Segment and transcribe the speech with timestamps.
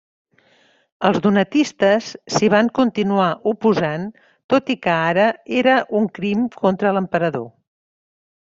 [1.09, 4.09] Els donatistes s'hi van continuar oposant
[4.55, 5.29] tot i que ara
[5.63, 7.49] era un crim contra l'emperador.